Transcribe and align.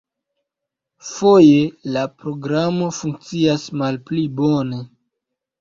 Foje 1.09 1.59
la 1.97 2.07
programo 2.23 2.89
funkcias 3.01 3.69
malpli 3.83 4.25
bone. 4.41 4.85